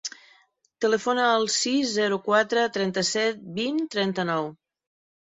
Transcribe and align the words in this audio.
Telefona 0.85 1.25
al 1.33 1.45
sis, 1.57 1.93
zero, 1.99 2.19
quatre, 2.31 2.65
trenta-set, 2.81 3.47
vint, 3.63 3.81
trenta-nou. 3.99 4.55